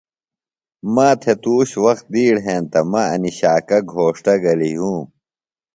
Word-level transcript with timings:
ما 0.93 1.07
تھےۡ 1.21 1.37
تُوش 1.43 1.69
وخت 1.83 2.05
دِیڑ 2.13 2.35
ہینتہ 2.45 2.81
مہ 2.91 3.01
انیۡ 3.13 3.35
شاکہ 3.37 3.77
گھوݜٹہ 3.91 4.33
گلیۡ 4.43 4.73
یُھوم 4.75 5.01